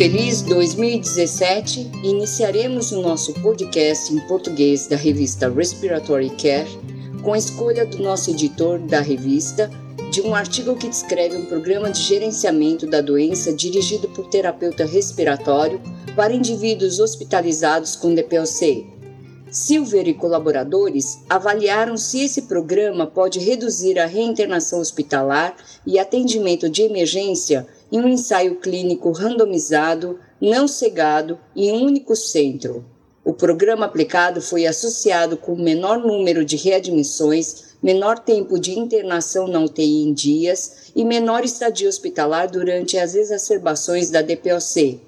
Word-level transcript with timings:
Feliz 0.00 0.40
2017! 0.40 1.90
Iniciaremos 2.02 2.90
o 2.90 3.02
nosso 3.02 3.34
podcast 3.34 4.10
em 4.10 4.18
português 4.20 4.86
da 4.86 4.96
revista 4.96 5.46
Respiratory 5.50 6.30
Care 6.30 6.66
com 7.22 7.34
a 7.34 7.38
escolha 7.38 7.84
do 7.84 7.98
nosso 7.98 8.30
editor 8.30 8.78
da 8.78 9.02
revista 9.02 9.70
de 10.10 10.22
um 10.22 10.34
artigo 10.34 10.74
que 10.74 10.88
descreve 10.88 11.36
um 11.36 11.44
programa 11.44 11.90
de 11.90 12.00
gerenciamento 12.00 12.86
da 12.86 13.02
doença 13.02 13.52
dirigido 13.52 14.08
por 14.08 14.26
terapeuta 14.30 14.86
respiratório 14.86 15.78
para 16.16 16.32
indivíduos 16.32 16.98
hospitalizados 16.98 17.94
com 17.94 18.14
DPOC. 18.14 18.86
Silver 19.50 20.08
e 20.08 20.14
colaboradores 20.14 21.18
avaliaram 21.28 21.98
se 21.98 22.24
esse 22.24 22.42
programa 22.42 23.06
pode 23.06 23.38
reduzir 23.38 23.98
a 23.98 24.06
reinternação 24.06 24.80
hospitalar 24.80 25.54
e 25.86 25.98
atendimento 25.98 26.70
de 26.70 26.84
emergência 26.84 27.66
em 27.90 28.00
um 28.00 28.08
ensaio 28.08 28.56
clínico 28.56 29.10
randomizado, 29.10 30.18
não 30.40 30.68
cegado, 30.68 31.38
em 31.54 31.72
um 31.72 31.84
único 31.84 32.14
centro. 32.14 32.84
O 33.24 33.34
programa 33.34 33.86
aplicado 33.86 34.40
foi 34.40 34.66
associado 34.66 35.36
com 35.36 35.54
menor 35.54 35.98
número 35.98 36.44
de 36.44 36.56
readmissões, 36.56 37.70
menor 37.82 38.18
tempo 38.18 38.58
de 38.58 38.78
internação 38.78 39.46
na 39.46 39.60
UTI 39.60 40.04
em 40.04 40.12
dias 40.12 40.90
e 40.96 41.04
menor 41.04 41.44
estadia 41.44 41.88
hospitalar 41.88 42.50
durante 42.50 42.98
as 42.98 43.14
exacerbações 43.14 44.10
da 44.10 44.22
DPOC. 44.22 45.00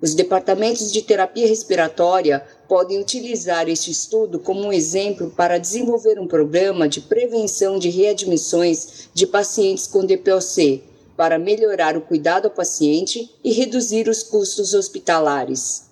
Os 0.00 0.14
departamentos 0.14 0.90
de 0.90 1.02
terapia 1.02 1.46
respiratória 1.46 2.44
podem 2.68 3.00
utilizar 3.00 3.68
este 3.68 3.92
estudo 3.92 4.40
como 4.40 4.60
um 4.60 4.72
exemplo 4.72 5.30
para 5.30 5.58
desenvolver 5.58 6.18
um 6.18 6.26
programa 6.26 6.88
de 6.88 7.02
prevenção 7.02 7.78
de 7.78 7.88
readmissões 7.88 9.08
de 9.14 9.26
pacientes 9.26 9.86
com 9.86 10.04
DPOC, 10.04 10.82
para 11.16 11.38
melhorar 11.38 11.96
o 11.96 12.00
cuidado 12.00 12.46
ao 12.46 12.50
paciente 12.50 13.30
e 13.42 13.52
reduzir 13.52 14.08
os 14.08 14.22
custos 14.22 14.74
hospitalares. 14.74 15.90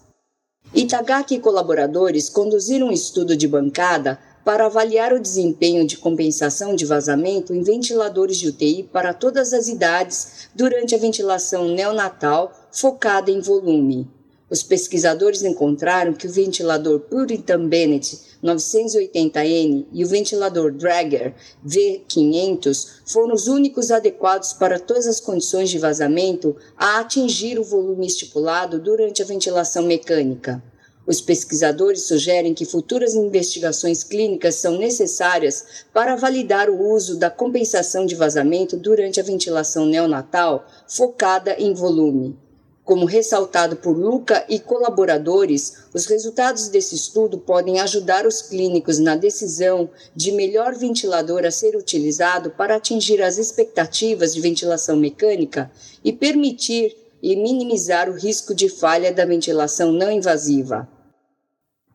Itagaki 0.74 1.34
e 1.34 1.40
colaboradores 1.40 2.28
conduziram 2.28 2.88
um 2.88 2.92
estudo 2.92 3.36
de 3.36 3.48
bancada 3.48 4.18
para 4.44 4.66
avaliar 4.66 5.12
o 5.12 5.20
desempenho 5.20 5.86
de 5.86 5.96
compensação 5.96 6.74
de 6.74 6.86
vazamento 6.86 7.54
em 7.54 7.62
ventiladores 7.62 8.38
de 8.38 8.48
UTI 8.48 8.84
para 8.84 9.12
todas 9.12 9.52
as 9.52 9.68
idades 9.68 10.48
durante 10.54 10.94
a 10.94 10.98
ventilação 10.98 11.68
neonatal 11.68 12.52
focada 12.72 13.30
em 13.30 13.40
volume. 13.40 14.19
Os 14.50 14.64
pesquisadores 14.64 15.44
encontraram 15.44 16.12
que 16.12 16.26
o 16.26 16.32
ventilador 16.32 16.98
Puritan 16.98 17.68
Bennett 17.68 18.18
980N 18.42 19.86
e 19.92 20.04
o 20.04 20.08
ventilador 20.08 20.72
Drager 20.72 21.34
V500 21.64 22.88
foram 23.06 23.34
os 23.34 23.46
únicos 23.46 23.92
adequados 23.92 24.52
para 24.52 24.80
todas 24.80 25.06
as 25.06 25.20
condições 25.20 25.70
de 25.70 25.78
vazamento 25.78 26.56
a 26.76 26.98
atingir 26.98 27.60
o 27.60 27.64
volume 27.64 28.06
estipulado 28.06 28.80
durante 28.80 29.22
a 29.22 29.26
ventilação 29.26 29.84
mecânica. 29.84 30.60
Os 31.06 31.20
pesquisadores 31.20 32.02
sugerem 32.08 32.52
que 32.52 32.64
futuras 32.64 33.14
investigações 33.14 34.02
clínicas 34.02 34.56
são 34.56 34.78
necessárias 34.78 35.84
para 35.92 36.16
validar 36.16 36.68
o 36.68 36.92
uso 36.92 37.16
da 37.16 37.30
compensação 37.30 38.04
de 38.04 38.16
vazamento 38.16 38.76
durante 38.76 39.20
a 39.20 39.24
ventilação 39.24 39.86
neonatal 39.86 40.66
focada 40.88 41.54
em 41.58 41.72
volume. 41.72 42.36
Como 42.90 43.06
ressaltado 43.06 43.76
por 43.76 43.96
Luca 43.96 44.44
e 44.48 44.58
colaboradores, 44.58 45.74
os 45.94 46.06
resultados 46.06 46.66
desse 46.66 46.96
estudo 46.96 47.38
podem 47.38 47.78
ajudar 47.78 48.26
os 48.26 48.42
clínicos 48.42 48.98
na 48.98 49.14
decisão 49.14 49.88
de 50.12 50.32
melhor 50.32 50.74
ventilador 50.74 51.44
a 51.44 51.52
ser 51.52 51.76
utilizado 51.76 52.50
para 52.50 52.74
atingir 52.74 53.22
as 53.22 53.38
expectativas 53.38 54.34
de 54.34 54.40
ventilação 54.40 54.96
mecânica 54.96 55.70
e 56.02 56.12
permitir 56.12 56.96
e 57.22 57.36
minimizar 57.36 58.10
o 58.10 58.14
risco 58.14 58.52
de 58.52 58.68
falha 58.68 59.12
da 59.12 59.24
ventilação 59.24 59.92
não 59.92 60.10
invasiva. 60.10 60.88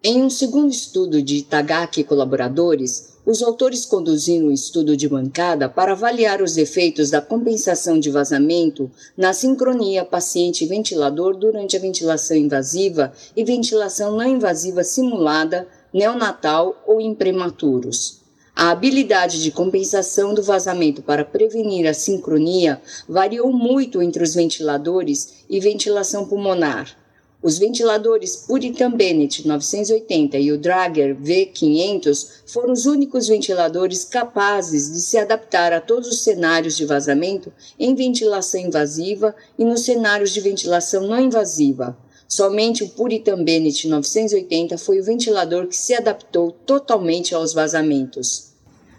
Em 0.07 0.21
um 0.21 0.29
segundo 0.29 0.69
estudo 0.69 1.19
de 1.19 1.37
Itagaki 1.37 2.01
e 2.01 2.03
colaboradores, 2.03 3.15
os 3.25 3.41
autores 3.41 3.87
conduziram 3.87 4.49
um 4.49 4.51
estudo 4.51 4.95
de 4.95 5.09
bancada 5.09 5.67
para 5.67 5.93
avaliar 5.93 6.43
os 6.43 6.57
efeitos 6.57 7.09
da 7.09 7.19
compensação 7.19 7.99
de 7.99 8.11
vazamento 8.11 8.91
na 9.17 9.33
sincronia 9.33 10.05
paciente-ventilador 10.05 11.35
durante 11.35 11.75
a 11.75 11.79
ventilação 11.79 12.37
invasiva 12.37 13.13
e 13.35 13.43
ventilação 13.43 14.15
não 14.15 14.27
invasiva 14.27 14.83
simulada, 14.83 15.67
neonatal 15.91 16.83
ou 16.85 17.01
em 17.01 17.15
prematuros. 17.15 18.19
A 18.55 18.69
habilidade 18.69 19.41
de 19.41 19.49
compensação 19.49 20.35
do 20.35 20.43
vazamento 20.43 21.01
para 21.01 21.25
prevenir 21.25 21.87
a 21.87 21.95
sincronia 21.95 22.79
variou 23.09 23.51
muito 23.51 24.03
entre 24.03 24.21
os 24.21 24.35
ventiladores 24.35 25.45
e 25.49 25.59
ventilação 25.59 26.27
pulmonar. 26.27 26.95
Os 27.41 27.57
ventiladores 27.59 28.35
Puritan 28.35 28.91
Bennett 28.91 29.47
980 29.47 30.37
e 30.37 30.51
o 30.51 30.57
Drager 30.57 31.15
V500 31.15 32.27
foram 32.45 32.73
os 32.73 32.85
únicos 32.85 33.27
ventiladores 33.27 34.03
capazes 34.03 34.91
de 34.91 34.99
se 34.99 35.17
adaptar 35.17 35.71
a 35.71 35.81
todos 35.81 36.07
os 36.07 36.23
cenários 36.23 36.75
de 36.75 36.85
vazamento 36.85 37.53
em 37.77 37.93
ventilação 37.93 38.59
invasiva 38.59 39.35
e 39.59 39.65
nos 39.65 39.81
cenários 39.81 40.31
de 40.31 40.41
ventilação 40.41 41.05
não 41.07 41.19
invasiva. 41.19 41.95
Somente 42.27 42.83
o 42.83 42.89
Puritan 42.89 43.43
Bennett 43.43 43.87
980 43.87 44.77
foi 44.77 44.99
o 44.99 45.03
ventilador 45.03 45.67
que 45.67 45.77
se 45.77 45.93
adaptou 45.93 46.51
totalmente 46.51 47.35
aos 47.35 47.53
vazamentos. 47.53 48.55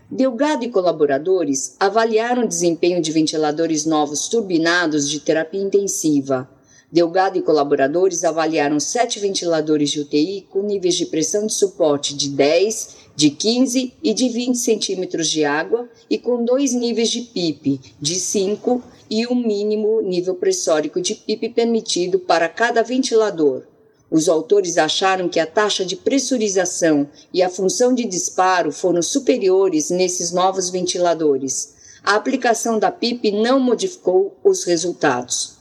Delgado 0.08 0.64
e 0.64 0.70
colaboradores 0.70 1.74
avaliaram 1.80 2.44
o 2.44 2.48
desempenho 2.48 3.03
de 3.03 3.10
ventiladores 3.10 3.84
novos 3.84 4.28
turbinados 4.28 5.10
de 5.10 5.18
terapia 5.18 5.60
intensiva. 5.60 6.48
Delgado 6.91 7.36
e 7.36 7.42
colaboradores 7.42 8.22
avaliaram 8.22 8.78
sete 8.78 9.19
ventiladores 9.19 9.91
de 9.91 10.00
UTI 10.00 10.47
com 10.48 10.62
níveis 10.62 10.94
de 10.94 11.06
pressão 11.06 11.44
de 11.44 11.52
suporte 11.52 12.14
de 12.14 12.28
10, 12.28 12.97
de 13.16 13.30
15 13.30 13.92
e 14.02 14.14
de 14.14 14.28
20 14.28 14.56
centímetros 14.56 15.28
de 15.28 15.44
água 15.44 15.88
e 16.08 16.16
com 16.16 16.44
dois 16.44 16.72
níveis 16.72 17.10
de 17.10 17.22
PIP, 17.22 17.80
de 18.00 18.14
5 18.14 18.82
e 19.10 19.26
um 19.26 19.34
mínimo 19.34 20.00
nível 20.00 20.36
pressórico 20.36 21.00
de 21.00 21.16
PIP 21.16 21.48
permitido 21.48 22.20
para 22.20 22.48
cada 22.48 22.82
ventilador. 22.82 23.62
Os 24.08 24.28
autores 24.28 24.78
acharam 24.78 25.28
que 25.28 25.41
a 25.41 25.47
taxa 25.47 25.84
de 25.84 25.97
pressurização 25.97 27.08
e 27.34 27.42
a 27.42 27.50
função 27.50 27.92
de 27.92 28.04
disparo 28.04 28.70
foram 28.70 29.03
superiores 29.03 29.91
nesses 29.91 30.30
novos 30.30 30.70
ventiladores. 30.70 31.74
A 32.04 32.14
aplicação 32.14 32.78
da 32.78 32.92
PIP 32.92 33.32
não 33.32 33.58
modificou 33.58 34.36
os 34.44 34.62
resultados. 34.62 35.56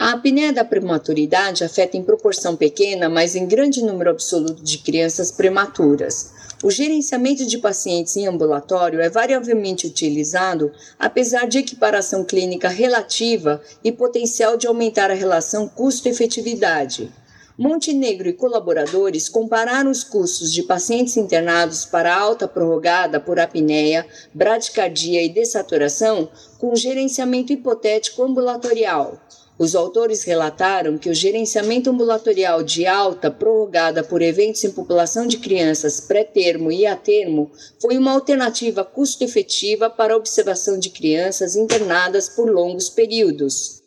A 0.00 0.12
apneia 0.12 0.52
da 0.52 0.64
prematuridade 0.64 1.64
afeta 1.64 1.96
em 1.96 2.04
proporção 2.04 2.54
pequena, 2.54 3.08
mas 3.08 3.34
em 3.34 3.48
grande 3.48 3.82
número 3.82 4.10
absoluto 4.10 4.62
de 4.62 4.78
crianças 4.78 5.32
prematuras. 5.32 6.30
O 6.62 6.70
gerenciamento 6.70 7.44
de 7.44 7.58
pacientes 7.58 8.16
em 8.16 8.28
ambulatório 8.28 9.00
é 9.00 9.10
variavelmente 9.10 9.88
utilizado, 9.88 10.70
apesar 11.00 11.48
de 11.48 11.58
equiparação 11.58 12.24
clínica 12.24 12.68
relativa 12.68 13.60
e 13.82 13.90
potencial 13.90 14.56
de 14.56 14.68
aumentar 14.68 15.10
a 15.10 15.14
relação 15.14 15.66
custo-efetividade. 15.66 17.12
Montenegro 17.58 18.28
e 18.28 18.32
colaboradores 18.32 19.28
compararam 19.28 19.90
os 19.90 20.04
custos 20.04 20.52
de 20.52 20.62
pacientes 20.62 21.16
internados 21.16 21.84
para 21.84 22.16
alta 22.16 22.46
prorrogada 22.46 23.18
por 23.18 23.40
apneia, 23.40 24.06
bradicardia 24.32 25.24
e 25.24 25.28
dessaturação 25.28 26.28
com 26.56 26.72
o 26.72 26.76
gerenciamento 26.76 27.52
hipotético 27.52 28.22
ambulatorial. 28.22 29.20
Os 29.58 29.74
autores 29.74 30.22
relataram 30.22 30.96
que 30.96 31.10
o 31.10 31.14
gerenciamento 31.14 31.90
ambulatorial 31.90 32.62
de 32.62 32.86
alta 32.86 33.28
prorrogada 33.28 34.04
por 34.04 34.22
eventos 34.22 34.62
em 34.62 34.70
população 34.70 35.26
de 35.26 35.38
crianças 35.38 36.00
pré-termo 36.00 36.70
e 36.70 36.86
a 36.86 36.94
termo 36.94 37.50
foi 37.80 37.98
uma 37.98 38.12
alternativa 38.12 38.84
custo-efetiva 38.84 39.90
para 39.90 40.14
a 40.14 40.16
observação 40.16 40.78
de 40.78 40.90
crianças 40.90 41.56
internadas 41.56 42.28
por 42.28 42.48
longos 42.48 42.88
períodos. 42.88 43.82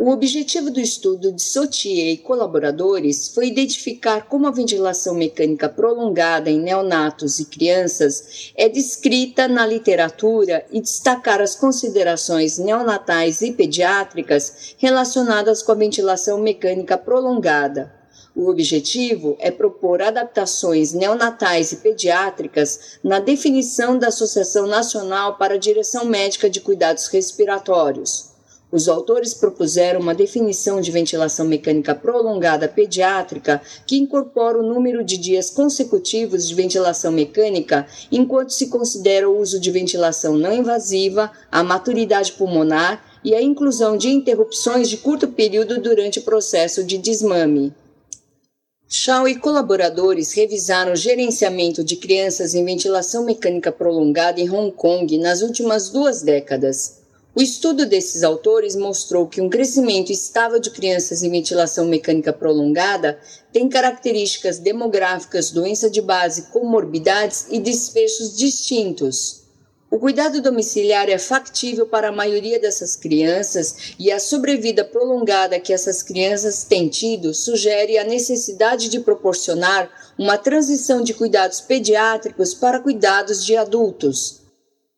O 0.00 0.10
objetivo 0.10 0.70
do 0.70 0.78
estudo 0.78 1.32
de 1.32 1.42
Sautier 1.42 2.12
e 2.12 2.18
colaboradores 2.18 3.34
foi 3.34 3.48
identificar 3.48 4.28
como 4.28 4.46
a 4.46 4.52
ventilação 4.52 5.12
mecânica 5.12 5.68
prolongada 5.68 6.48
em 6.48 6.60
neonatos 6.60 7.40
e 7.40 7.44
crianças 7.44 8.52
é 8.54 8.68
descrita 8.68 9.48
na 9.48 9.66
literatura 9.66 10.64
e 10.70 10.80
destacar 10.80 11.40
as 11.40 11.56
considerações 11.56 12.58
neonatais 12.58 13.42
e 13.42 13.50
pediátricas 13.50 14.76
relacionadas 14.78 15.64
com 15.64 15.72
a 15.72 15.74
ventilação 15.74 16.38
mecânica 16.38 16.96
prolongada. 16.96 17.92
O 18.36 18.48
objetivo 18.48 19.36
é 19.40 19.50
propor 19.50 20.00
adaptações 20.00 20.92
neonatais 20.92 21.72
e 21.72 21.76
pediátricas 21.78 23.00
na 23.02 23.18
definição 23.18 23.98
da 23.98 24.06
Associação 24.06 24.64
Nacional 24.68 25.36
para 25.36 25.54
a 25.54 25.58
Direção 25.58 26.04
Médica 26.04 26.48
de 26.48 26.60
Cuidados 26.60 27.08
Respiratórios. 27.08 28.37
Os 28.70 28.86
autores 28.86 29.32
propuseram 29.32 29.98
uma 29.98 30.14
definição 30.14 30.78
de 30.78 30.90
ventilação 30.90 31.46
mecânica 31.46 31.94
prolongada 31.94 32.68
pediátrica 32.68 33.62
que 33.86 33.96
incorpora 33.96 34.58
o 34.58 34.62
número 34.62 35.02
de 35.02 35.16
dias 35.16 35.48
consecutivos 35.48 36.46
de 36.46 36.54
ventilação 36.54 37.10
mecânica, 37.10 37.86
enquanto 38.12 38.50
se 38.50 38.68
considera 38.68 39.28
o 39.28 39.40
uso 39.40 39.58
de 39.58 39.70
ventilação 39.70 40.36
não 40.36 40.52
invasiva, 40.52 41.32
a 41.50 41.62
maturidade 41.62 42.32
pulmonar 42.32 43.02
e 43.24 43.34
a 43.34 43.40
inclusão 43.40 43.96
de 43.96 44.10
interrupções 44.10 44.88
de 44.88 44.98
curto 44.98 45.28
período 45.28 45.80
durante 45.80 46.18
o 46.18 46.22
processo 46.22 46.84
de 46.84 46.98
desmame. 46.98 47.72
Shaw 48.86 49.28
e 49.28 49.36
colaboradores 49.36 50.32
revisaram 50.32 50.92
o 50.92 50.96
gerenciamento 50.96 51.82
de 51.82 51.96
crianças 51.96 52.54
em 52.54 52.64
ventilação 52.64 53.24
mecânica 53.24 53.72
prolongada 53.72 54.40
em 54.40 54.50
Hong 54.50 54.72
Kong 54.72 55.18
nas 55.18 55.42
últimas 55.42 55.90
duas 55.90 56.22
décadas. 56.22 56.98
O 57.38 57.40
estudo 57.40 57.86
desses 57.86 58.24
autores 58.24 58.74
mostrou 58.74 59.28
que 59.28 59.40
um 59.40 59.48
crescimento 59.48 60.10
estável 60.10 60.58
de 60.58 60.72
crianças 60.72 61.22
em 61.22 61.30
ventilação 61.30 61.84
mecânica 61.84 62.32
prolongada 62.32 63.16
tem 63.52 63.68
características 63.68 64.58
demográficas, 64.58 65.52
doença 65.52 65.88
de 65.88 66.02
base, 66.02 66.50
comorbidades 66.50 67.46
e 67.48 67.60
desfechos 67.60 68.36
distintos. 68.36 69.44
O 69.88 70.00
cuidado 70.00 70.42
domiciliar 70.42 71.08
é 71.08 71.16
factível 71.16 71.86
para 71.86 72.08
a 72.08 72.12
maioria 72.12 72.58
dessas 72.58 72.96
crianças 72.96 73.94
e 74.00 74.10
a 74.10 74.18
sobrevida 74.18 74.84
prolongada 74.84 75.60
que 75.60 75.72
essas 75.72 76.02
crianças 76.02 76.64
têm 76.64 76.88
tido 76.88 77.32
sugere 77.32 77.98
a 77.98 78.04
necessidade 78.04 78.88
de 78.88 78.98
proporcionar 78.98 79.88
uma 80.18 80.36
transição 80.36 81.04
de 81.04 81.14
cuidados 81.14 81.60
pediátricos 81.60 82.52
para 82.52 82.80
cuidados 82.80 83.46
de 83.46 83.56
adultos. 83.56 84.37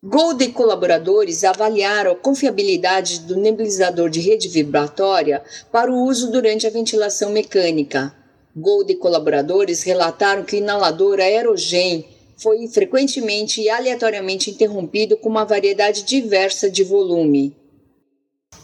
Gold 0.03 0.43
e 0.43 0.51
colaboradores 0.51 1.43
avaliaram 1.43 2.13
a 2.13 2.15
confiabilidade 2.15 3.19
do 3.19 3.35
nebulizador 3.35 4.09
de 4.09 4.19
rede 4.19 4.47
vibratória 4.47 5.43
para 5.71 5.91
o 5.91 6.05
uso 6.07 6.31
durante 6.31 6.65
a 6.65 6.71
ventilação 6.71 7.29
mecânica. 7.31 8.11
Gold 8.55 8.91
e 8.91 8.95
colaboradores 8.95 9.83
relataram 9.83 10.43
que 10.43 10.55
o 10.55 10.57
inalador 10.57 11.19
aerogen 11.19 12.03
foi 12.35 12.67
frequentemente 12.67 13.61
e 13.61 13.69
aleatoriamente 13.69 14.49
interrompido 14.49 15.15
com 15.15 15.29
uma 15.29 15.45
variedade 15.45 16.01
diversa 16.01 16.67
de 16.67 16.83
volume. 16.83 17.55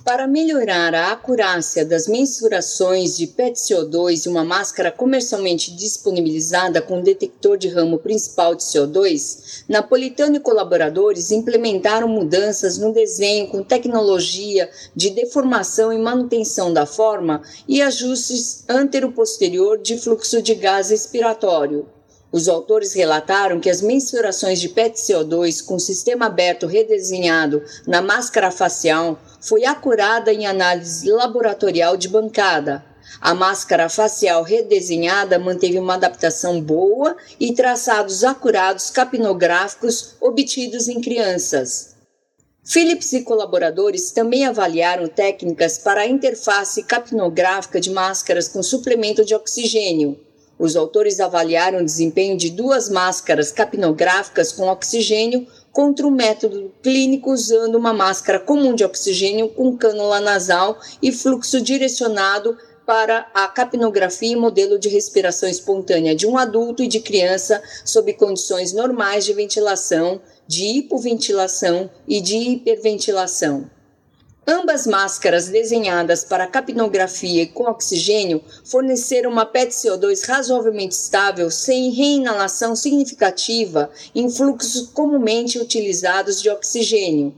Para 0.07 0.25
melhorar 0.25 0.95
a 0.95 1.11
acurácia 1.11 1.85
das 1.85 2.07
mensurações 2.07 3.17
de 3.17 3.27
PET-CO2 3.27 4.25
e 4.25 4.29
uma 4.29 4.45
máscara 4.45 4.89
comercialmente 4.89 5.75
disponibilizada 5.75 6.81
com 6.81 7.01
detector 7.01 7.57
de 7.57 7.67
ramo 7.67 7.97
principal 7.97 8.55
de 8.55 8.63
CO2, 8.63 9.65
Napolitano 9.67 10.37
e 10.37 10.39
colaboradores 10.39 11.29
implementaram 11.29 12.07
mudanças 12.07 12.77
no 12.77 12.93
desenho 12.93 13.49
com 13.49 13.61
tecnologia 13.61 14.69
de 14.95 15.09
deformação 15.09 15.91
e 15.91 15.97
manutenção 15.97 16.71
da 16.71 16.85
forma 16.85 17.41
e 17.67 17.81
ajustes 17.81 18.63
antero-posterior 18.69 19.77
de 19.77 19.97
fluxo 19.97 20.41
de 20.41 20.55
gás 20.55 20.89
respiratório. 20.89 21.85
Os 22.37 22.47
autores 22.47 22.93
relataram 22.93 23.59
que 23.59 23.67
as 23.67 23.81
mensurações 23.81 24.61
de 24.61 24.69
PET-CO2 24.69 25.65
com 25.65 25.79
sistema 25.79 26.27
aberto 26.27 26.67
redesenhado 26.67 27.63
na 27.87 27.99
máscara 27.99 28.51
facial 28.51 29.19
foi 29.41 29.65
acurada 29.65 30.31
em 30.31 30.45
análise 30.45 31.09
laboratorial 31.09 31.97
de 31.97 32.07
bancada. 32.07 32.85
A 33.19 33.33
máscara 33.33 33.89
facial 33.89 34.43
redesenhada 34.43 35.39
manteve 35.39 35.79
uma 35.79 35.95
adaptação 35.95 36.61
boa 36.61 37.17
e 37.39 37.55
traçados 37.55 38.23
acurados 38.23 38.91
capnográficos 38.91 40.13
obtidos 40.21 40.87
em 40.87 41.01
crianças. 41.01 41.95
Philips 42.63 43.13
e 43.13 43.23
colaboradores 43.23 44.11
também 44.11 44.45
avaliaram 44.45 45.07
técnicas 45.07 45.79
para 45.79 46.01
a 46.01 46.07
interface 46.07 46.83
capnográfica 46.83 47.81
de 47.81 47.89
máscaras 47.89 48.47
com 48.47 48.61
suplemento 48.61 49.25
de 49.25 49.33
oxigênio. 49.33 50.26
Os 50.59 50.75
autores 50.75 51.19
avaliaram 51.19 51.79
o 51.79 51.85
desempenho 51.85 52.35
de 52.35 52.49
duas 52.49 52.89
máscaras 52.89 53.51
capnográficas 53.51 54.51
com 54.51 54.67
oxigênio 54.67 55.45
contra 55.71 56.07
um 56.07 56.11
método 56.11 56.73
clínico 56.81 57.31
usando 57.31 57.75
uma 57.75 57.93
máscara 57.93 58.39
comum 58.39 58.73
de 58.73 58.83
oxigênio 58.83 59.49
com 59.49 59.77
cânula 59.77 60.19
nasal 60.19 60.79
e 61.01 61.11
fluxo 61.11 61.61
direcionado 61.61 62.57
para 62.87 63.29
a 63.33 63.47
capnografia 63.47 64.31
e 64.31 64.35
modelo 64.35 64.79
de 64.79 64.89
respiração 64.89 65.47
espontânea 65.47 66.15
de 66.15 66.25
um 66.25 66.37
adulto 66.37 66.81
e 66.81 66.87
de 66.87 67.01
criança 67.01 67.61
sob 67.85 68.11
condições 68.13 68.73
normais 68.73 69.25
de 69.25 69.33
ventilação, 69.33 70.21
de 70.47 70.65
hipoventilação 70.65 71.89
e 72.07 72.21
de 72.21 72.37
hiperventilação. 72.37 73.69
Ambas 74.49 74.87
máscaras 74.87 75.49
desenhadas 75.49 76.23
para 76.23 76.47
capnografia 76.47 77.43
e 77.43 77.47
com 77.47 77.65
oxigênio 77.65 78.41
forneceram 78.63 79.29
uma 79.29 79.45
PET-CO2 79.45 80.25
razoavelmente 80.25 80.95
estável 80.95 81.51
sem 81.51 81.91
reinalação 81.91 82.73
significativa 82.73 83.91
em 84.15 84.29
fluxos 84.29 84.87
comumente 84.93 85.59
utilizados 85.59 86.41
de 86.41 86.49
oxigênio. 86.49 87.35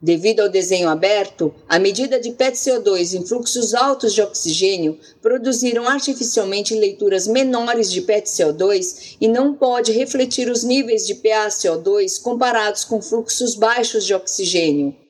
Devido 0.00 0.38
ao 0.38 0.48
desenho 0.48 0.88
aberto, 0.88 1.52
a 1.68 1.80
medida 1.80 2.20
de 2.20 2.30
PET-CO2 2.30 3.14
em 3.14 3.26
fluxos 3.26 3.74
altos 3.74 4.14
de 4.14 4.22
oxigênio 4.22 5.00
produziram 5.20 5.88
artificialmente 5.88 6.76
leituras 6.76 7.26
menores 7.26 7.90
de 7.90 8.02
PET-CO2 8.02 9.16
e 9.20 9.26
não 9.26 9.52
pode 9.52 9.90
refletir 9.90 10.48
os 10.48 10.62
níveis 10.62 11.04
de 11.08 11.16
PaCO2 11.16 12.22
comparados 12.22 12.84
com 12.84 13.02
fluxos 13.02 13.56
baixos 13.56 14.06
de 14.06 14.14
oxigênio. 14.14 15.01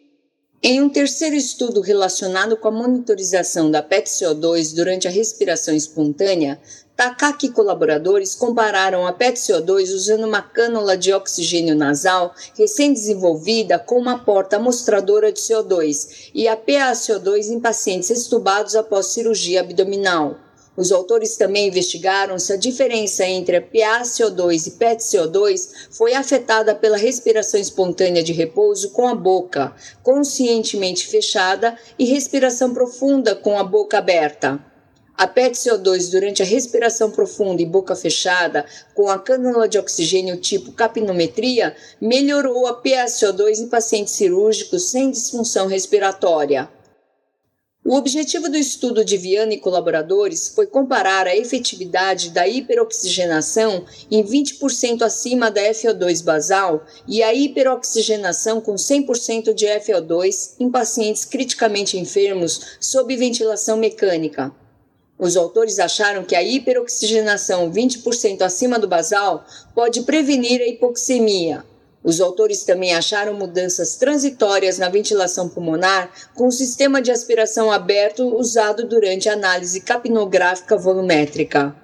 Em 0.65 0.81
um 0.81 0.89
terceiro 0.89 1.35
estudo 1.35 1.81
relacionado 1.81 2.57
com 2.57 2.69
a 2.69 2.71
monitorização 2.71 3.69
da 3.69 3.83
PET-CO2 3.83 4.77
durante 4.77 5.09
a 5.09 5.11
respiração 5.11 5.75
espontânea, 5.75 6.61
Takaki 6.95 7.47
e 7.47 7.51
colaboradores 7.51 8.37
compararam 8.37 9.05
a 9.05 9.13
PET-CO2 9.13 9.93
usando 9.93 10.25
uma 10.25 10.41
cânula 10.41 10.97
de 10.97 11.13
oxigênio 11.13 11.75
nasal 11.75 12.33
recém-desenvolvida 12.57 13.77
com 13.77 13.99
uma 13.99 14.21
porta 14.21 14.55
amostradora 14.55 15.33
de 15.33 15.41
CO2 15.41 16.31
e 16.33 16.47
a 16.47 16.57
PaCO2 16.57 17.49
em 17.49 17.59
pacientes 17.59 18.11
estubados 18.11 18.77
após 18.77 19.07
cirurgia 19.07 19.63
abdominal. 19.63 20.39
Os 20.75 20.91
autores 20.91 21.37
também 21.37 21.69
investigaram 21.69 22.39
se 22.39 22.53
a 22.53 22.57
diferença 22.57 23.27
entre 23.27 23.57
a 23.57 23.63
PaCO2 23.63 24.69
e 24.69 24.71
PET-CO2 24.71 25.89
foi 25.91 26.15
afetada 26.15 26.75
pela 26.75 26.97
respiração 26.97 27.61
espontânea 27.61 28.23
de 28.23 28.33
repouso 28.33 28.91
com 28.91 29.07
a 29.07 29.15
boca 29.15 29.75
conscientemente 30.03 31.07
fechada 31.07 31.77
e 31.99 32.07
respiração 32.07 32.73
profunda 32.73 33.35
com 33.35 33.59
a 33.59 33.65
boca 33.65 33.99
aberta. 33.99 34.59
A 35.15 35.29
PET-CO2 35.29 36.11
durante 36.11 36.43
a 36.43 36.47
respiração 36.47 37.11
profunda 37.11 37.61
e 37.61 37.67
boca 37.67 37.95
fechada, 37.95 38.65
com 38.95 39.11
a 39.11 39.19
cânula 39.19 39.69
de 39.69 39.79
oxigênio 39.79 40.39
tipo 40.39 40.73
capnometria, 40.73 41.77
melhorou 42.01 42.67
a 42.67 42.83
PaCO2 42.83 43.59
em 43.59 43.69
pacientes 43.69 44.15
cirúrgicos 44.15 44.91
sem 44.91 45.11
disfunção 45.11 45.67
respiratória. 45.67 46.69
O 47.85 47.97
objetivo 47.97 48.49
do 48.49 48.57
estudo 48.57 49.05
de 49.05 49.17
Viana 49.17 49.55
e 49.55 49.59
colaboradores 49.59 50.47
foi 50.55 50.69
comparar 50.69 51.27
a 51.27 51.37
efetividade 51.37 52.31
da 52.31 52.47
hiperoxigenação 52.47 53.85
em 54.09 54.23
20% 54.23 55.03
acima 55.03 55.51
da 55.51 55.63
FO2 55.63 56.23
basal 56.23 56.85
e 57.09 57.25
a 57.25 57.35
hiperoxigenação 57.35 58.61
com 58.61 58.77
100% 58.77 59.53
de 59.53 59.67
FO2 59.67 60.53
em 60.61 60.71
pacientes 60.71 61.25
criticamente 61.25 61.99
enfermos 61.99 62.79
sob 62.79 63.17
ventilação 63.17 63.77
mecânica. 63.77 64.53
Os 65.19 65.37
autores 65.37 65.81
acharam 65.81 66.23
que 66.23 66.37
a 66.37 66.43
hiperoxigenação 66.43 67.69
20% 67.69 68.43
acima 68.43 68.79
do 68.79 68.87
basal 68.87 69.45
pode 69.75 70.03
prevenir 70.03 70.61
a 70.61 70.69
hipoxemia, 70.69 71.65
os 72.05 72.21
autores 72.21 72.65
também 72.65 72.95
acharam 72.95 73.35
mudanças 73.35 73.97
transitórias 73.97 74.77
na 74.79 74.89
ventilação 74.89 75.49
pulmonar 75.49 76.11
com 76.35 76.49
o 76.49 76.53
sistema 76.53 77.01
de 77.01 77.13
aspiração 77.13 77.71
aberto 77.71 78.37
usado 78.37 78.87
durante 78.87 79.29
a 79.29 79.35
análise 79.35 79.81
capnográfica 79.81 80.77
volumétrica. 80.77 81.77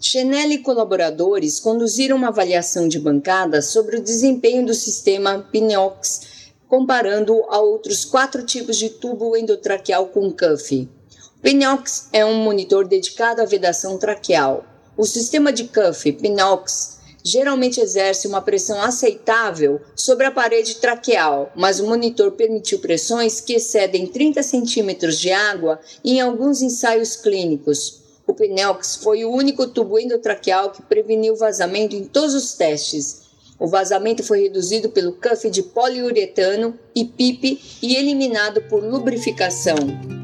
Chenel 0.00 0.52
e 0.52 0.58
colaboradores 0.58 1.58
conduziram 1.58 2.16
uma 2.16 2.28
avaliação 2.28 2.86
de 2.86 2.98
bancada 2.98 3.60
sobre 3.62 3.96
o 3.96 4.02
desempenho 4.02 4.66
do 4.66 4.74
sistema 4.74 5.48
Pinox, 5.50 6.50
comparando 6.68 7.42
a 7.48 7.58
outros 7.58 8.04
quatro 8.04 8.44
tipos 8.44 8.76
de 8.76 8.90
tubo 8.90 9.36
endotraqueal 9.36 10.06
com 10.08 10.30
cuff. 10.30 10.88
O 11.36 11.40
Pinox 11.40 12.08
é 12.12 12.24
um 12.24 12.36
monitor 12.36 12.86
dedicado 12.86 13.42
à 13.42 13.44
vedação 13.44 13.98
traqueal. 13.98 14.64
O 14.96 15.04
sistema 15.04 15.52
de 15.52 15.64
cuff 15.64 16.12
Pinox 16.12 16.93
geralmente 17.24 17.80
exerce 17.80 18.28
uma 18.28 18.42
pressão 18.42 18.80
aceitável 18.82 19.80
sobre 19.96 20.26
a 20.26 20.30
parede 20.30 20.76
traqueal, 20.76 21.50
mas 21.56 21.80
o 21.80 21.86
monitor 21.86 22.32
permitiu 22.32 22.78
pressões 22.78 23.40
que 23.40 23.54
excedem 23.54 24.06
30 24.06 24.42
centímetros 24.42 25.18
de 25.18 25.32
água 25.32 25.80
em 26.04 26.20
alguns 26.20 26.60
ensaios 26.60 27.16
clínicos. 27.16 28.02
O 28.26 28.34
Pneox 28.34 28.96
foi 28.96 29.24
o 29.24 29.30
único 29.30 29.66
tubo 29.66 29.98
endotraqueal 29.98 30.70
que 30.70 30.82
preveniu 30.82 31.34
vazamento 31.34 31.96
em 31.96 32.04
todos 32.04 32.34
os 32.34 32.52
testes. 32.54 33.22
O 33.58 33.66
vazamento 33.66 34.22
foi 34.22 34.42
reduzido 34.42 34.90
pelo 34.90 35.12
cuff 35.12 35.48
de 35.48 35.62
poliuretano 35.62 36.78
e 36.94 37.04
PIP 37.04 37.60
e 37.82 37.96
eliminado 37.96 38.62
por 38.62 38.82
lubrificação. 38.82 40.23